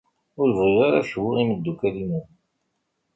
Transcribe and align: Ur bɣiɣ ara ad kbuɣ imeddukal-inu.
Ur 0.41 0.49
bɣiɣ 0.57 0.79
ara 0.87 0.97
ad 0.99 1.07
kbuɣ 1.09 1.35
imeddukal-inu. 1.41 2.21